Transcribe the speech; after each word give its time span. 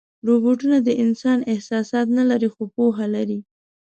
روبوټونه 0.27 0.77
د 0.81 0.89
انسان 1.03 1.39
احساسات 1.53 2.07
نه 2.17 2.23
لري، 2.29 2.49
خو 2.53 2.63
پوهه 2.75 3.05
لري. 3.15 3.39